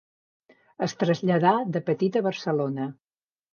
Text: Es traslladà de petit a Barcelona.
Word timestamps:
Es 0.85 0.95
traslladà 1.03 1.53
de 1.77 1.83
petit 1.91 2.19
a 2.19 2.25
Barcelona. 2.31 2.91